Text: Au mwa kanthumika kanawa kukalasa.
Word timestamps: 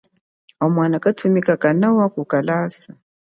Au 0.59 0.69
mwa 0.69 0.99
kanthumika 0.99 1.57
kanawa 1.57 2.09
kukalasa. 2.09 2.93